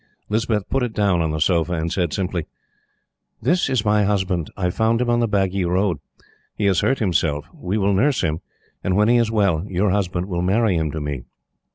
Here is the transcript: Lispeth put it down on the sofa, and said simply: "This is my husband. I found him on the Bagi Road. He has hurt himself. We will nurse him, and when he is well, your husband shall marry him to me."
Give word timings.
Lispeth 0.29 0.67
put 0.67 0.81
it 0.81 0.93
down 0.93 1.21
on 1.21 1.29
the 1.29 1.39
sofa, 1.39 1.73
and 1.73 1.91
said 1.93 2.11
simply: 2.11 2.47
"This 3.39 3.69
is 3.69 3.85
my 3.85 4.01
husband. 4.03 4.49
I 4.57 4.71
found 4.71 4.99
him 4.99 5.11
on 5.11 5.19
the 5.19 5.27
Bagi 5.27 5.63
Road. 5.63 5.99
He 6.55 6.65
has 6.65 6.79
hurt 6.79 6.97
himself. 6.97 7.45
We 7.53 7.77
will 7.77 7.93
nurse 7.93 8.21
him, 8.21 8.39
and 8.83 8.95
when 8.95 9.09
he 9.09 9.17
is 9.17 9.29
well, 9.29 9.63
your 9.67 9.91
husband 9.91 10.25
shall 10.27 10.41
marry 10.41 10.75
him 10.75 10.89
to 10.89 10.99
me." 11.01 11.25